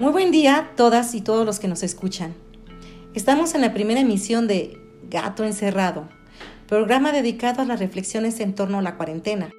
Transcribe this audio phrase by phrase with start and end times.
[0.00, 2.34] Muy buen día todas y todos los que nos escuchan.
[3.12, 4.78] Estamos en la primera emisión de
[5.10, 6.08] Gato Encerrado,
[6.66, 9.50] programa dedicado a las reflexiones en torno a la cuarentena.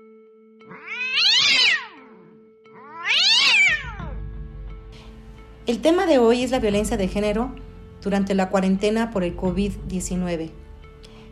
[5.68, 7.54] El tema de hoy es la violencia de género
[8.02, 10.50] durante la cuarentena por el COVID-19.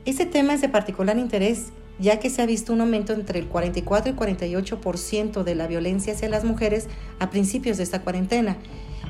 [0.06, 3.48] Este tema es de particular interés ya que se ha visto un aumento entre el
[3.48, 6.88] 44 y 48% de la violencia hacia las mujeres
[7.18, 8.56] a principios de esta cuarentena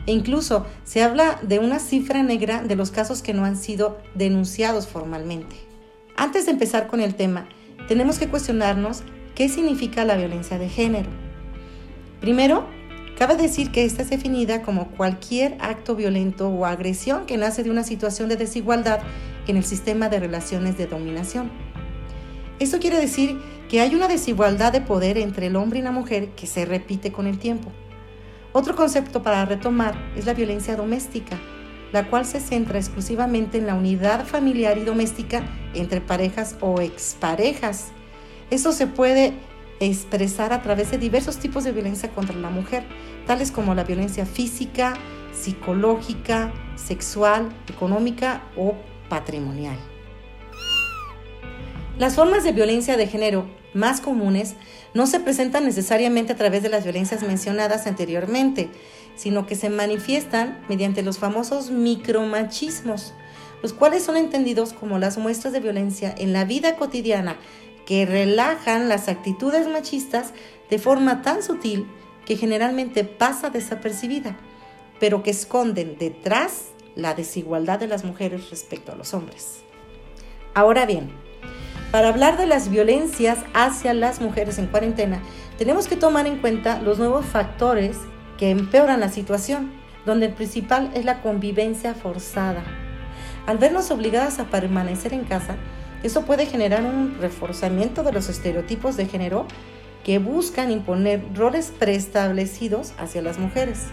[0.09, 3.99] e incluso se habla de una cifra negra de los casos que no han sido
[4.15, 5.55] denunciados formalmente.
[6.17, 7.47] Antes de empezar con el tema,
[7.87, 9.03] tenemos que cuestionarnos
[9.35, 11.11] qué significa la violencia de género.
[12.21, 12.65] Primero,
[13.19, 17.69] cabe decir que esta es definida como cualquier acto violento o agresión que nace de
[17.69, 19.01] una situación de desigualdad
[19.45, 21.51] en el sistema de relaciones de dominación.
[22.57, 23.39] Esto quiere decir
[23.69, 27.11] que hay una desigualdad de poder entre el hombre y la mujer que se repite
[27.11, 27.69] con el tiempo.
[28.51, 31.37] Otro concepto para retomar es la violencia doméstica,
[31.91, 37.89] la cual se centra exclusivamente en la unidad familiar y doméstica entre parejas o exparejas.
[38.49, 39.33] Esto se puede
[39.79, 42.83] expresar a través de diversos tipos de violencia contra la mujer,
[43.27, 44.95] tales como la violencia física,
[45.31, 48.75] psicológica, sexual, económica o
[49.09, 49.77] patrimonial.
[51.99, 54.55] Las formas de violencia de género más comunes
[54.93, 58.69] no se presentan necesariamente a través de las violencias mencionadas anteriormente,
[59.17, 63.13] sino que se manifiestan mediante los famosos micromachismos,
[63.61, 67.35] los cuales son entendidos como las muestras de violencia en la vida cotidiana
[67.85, 70.31] que relajan las actitudes machistas
[70.69, 71.85] de forma tan sutil
[72.25, 74.37] que generalmente pasa desapercibida,
[75.01, 79.63] pero que esconden detrás la desigualdad de las mujeres respecto a los hombres.
[80.53, 81.11] Ahora bien,
[81.91, 85.21] para hablar de las violencias hacia las mujeres en cuarentena,
[85.57, 87.97] tenemos que tomar en cuenta los nuevos factores
[88.37, 89.71] que empeoran la situación,
[90.05, 92.63] donde el principal es la convivencia forzada.
[93.47, 95.55] Al vernos obligadas a permanecer en casa,
[96.03, 99.45] eso puede generar un reforzamiento de los estereotipos de género
[100.03, 103.87] que buscan imponer roles preestablecidos hacia las mujeres.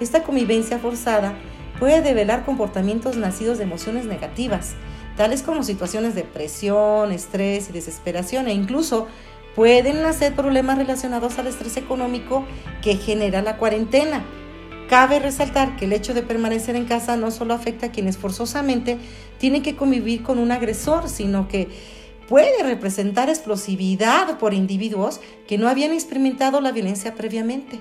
[0.00, 1.34] Esta convivencia forzada
[1.78, 4.74] puede develar comportamientos nacidos de emociones negativas,
[5.16, 9.06] tales como situaciones de presión, estrés y desesperación, e incluso
[9.54, 12.44] pueden nacer problemas relacionados al estrés económico
[12.82, 14.24] que genera la cuarentena.
[14.88, 18.98] Cabe resaltar que el hecho de permanecer en casa no solo afecta a quienes forzosamente
[19.38, 21.68] tienen que convivir con un agresor, sino que
[22.28, 27.80] puede representar explosividad por individuos que no habían experimentado la violencia previamente.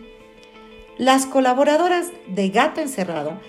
[0.97, 3.39] Las colaboradoras de Gato Encerrado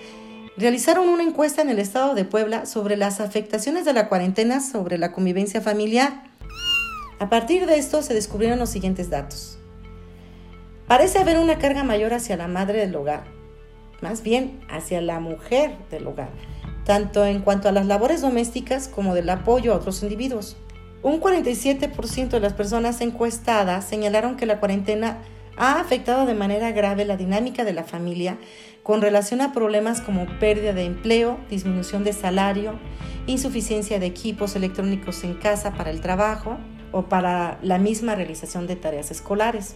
[0.57, 4.97] realizaron una encuesta en el estado de Puebla sobre las afectaciones de la cuarentena sobre
[4.97, 6.23] la convivencia familiar.
[7.19, 9.57] A partir de esto se descubrieron los siguientes datos.
[10.87, 13.25] Parece haber una carga mayor hacia la madre del hogar,
[14.01, 16.29] más bien hacia la mujer del hogar,
[16.85, 20.55] tanto en cuanto a las labores domésticas como del apoyo a otros individuos.
[21.01, 25.17] Un 47% de las personas encuestadas señalaron que la cuarentena
[25.57, 28.37] ha afectado de manera grave la dinámica de la familia
[28.83, 32.73] con relación a problemas como pérdida de empleo, disminución de salario,
[33.25, 36.57] insuficiencia de equipos electrónicos en casa para el trabajo
[36.91, 39.75] o para la misma realización de tareas escolares.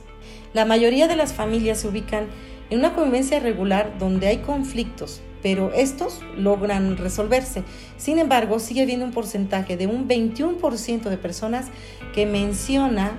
[0.53, 2.27] La mayoría de las familias se ubican
[2.69, 7.63] en una convivencia regular donde hay conflictos, pero estos logran resolverse.
[7.97, 11.67] Sin embargo, sigue habiendo un porcentaje de un 21% de personas
[12.13, 13.17] que menciona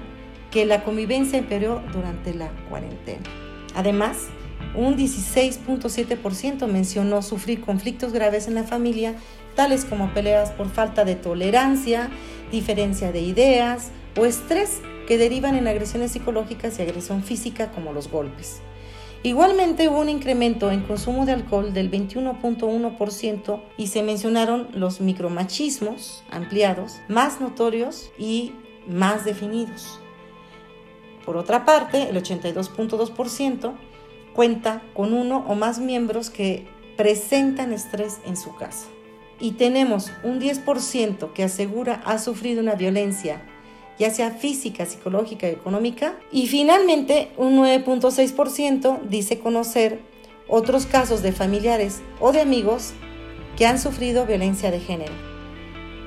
[0.51, 3.23] que la convivencia empeoró durante la cuarentena.
[3.75, 4.29] Además,
[4.75, 9.15] un 16.7% mencionó sufrir conflictos graves en la familia,
[9.55, 12.11] tales como peleas por falta de tolerancia,
[12.53, 18.09] diferencia de ideas o estrés que derivan en agresiones psicológicas y agresión física como los
[18.09, 18.61] golpes.
[19.23, 26.25] Igualmente hubo un incremento en consumo de alcohol del 21.1% y se mencionaron los micromachismos
[26.31, 28.55] ampliados, más notorios y
[28.89, 30.01] más definidos.
[31.31, 33.73] Por otra parte, el 82.2%
[34.35, 36.67] cuenta con uno o más miembros que
[36.97, 38.89] presentan estrés en su casa.
[39.39, 43.43] Y tenemos un 10% que asegura ha sufrido una violencia,
[43.97, 46.19] ya sea física, psicológica y económica.
[46.33, 50.01] Y finalmente, un 9.6% dice conocer
[50.49, 52.93] otros casos de familiares o de amigos
[53.57, 55.13] que han sufrido violencia de género.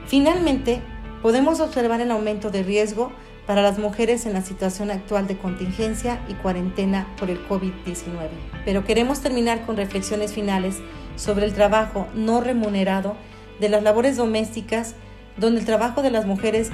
[0.06, 0.82] Finalmente,
[1.22, 3.14] podemos observar el aumento de riesgo
[3.46, 8.30] para las mujeres en la situación actual de contingencia y cuarentena por el COVID-19.
[8.66, 10.80] Pero queremos terminar con reflexiones finales
[11.16, 13.16] sobre el trabajo no remunerado
[13.60, 14.96] de las labores domésticas,
[15.38, 16.70] donde el trabajo de las mujeres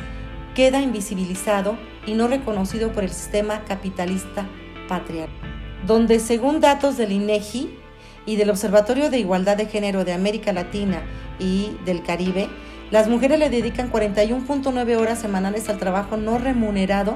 [0.56, 4.48] queda invisibilizado y no reconocido por el sistema capitalista
[4.88, 5.38] patriarcal,
[5.86, 7.78] donde según datos del INEGI
[8.26, 11.02] y del Observatorio de Igualdad de Género de América Latina
[11.40, 12.50] y del Caribe,
[12.92, 17.16] las mujeres le dedican 41.9 horas semanales al trabajo no remunerado,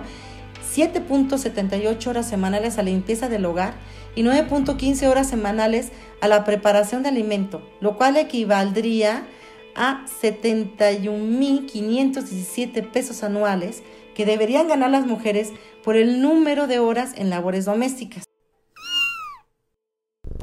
[0.76, 3.76] 7.78 horas semanales a la limpieza del hogar
[4.16, 5.92] y 9.15 horas semanales
[6.22, 9.28] a la preparación de alimento, lo cual equivaldría
[9.76, 13.82] a 71.517 pesos anuales
[14.14, 15.54] que deberían ganar las mujeres
[15.84, 18.33] por el número de horas en labores domésticas.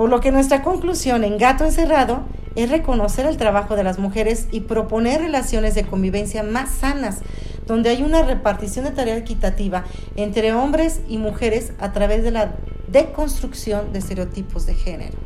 [0.01, 2.23] Por lo que nuestra conclusión en Gato Encerrado
[2.55, 7.19] es reconocer el trabajo de las mujeres y proponer relaciones de convivencia más sanas,
[7.67, 9.85] donde hay una repartición de tarea equitativa
[10.17, 12.55] entre hombres y mujeres a través de la
[12.89, 15.19] deconstrucción de estereotipos de género.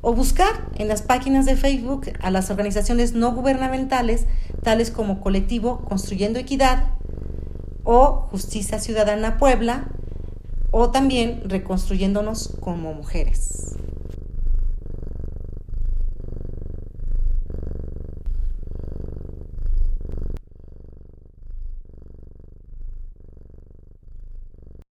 [0.00, 4.26] o buscar en las páginas de Facebook a las organizaciones no gubernamentales
[4.62, 6.84] tales como Colectivo Construyendo Equidad
[7.84, 9.88] o Justicia Ciudadana Puebla
[10.70, 13.76] o también Reconstruyéndonos como Mujeres.